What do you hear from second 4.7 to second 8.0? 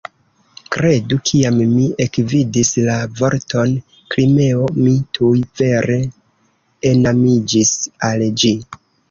mi tuj vere enamiĝis